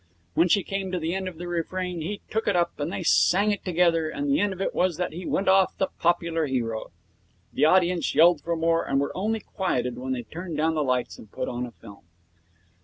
[0.33, 3.03] When she came to the end of the refrain, he took it up, and they
[3.03, 6.47] sang it together, and the end of it was that he went off the popular
[6.47, 6.87] hero.
[7.53, 11.19] The audience yelled for more, and were only quieted when they turned down the lights
[11.19, 12.05] and put on a film.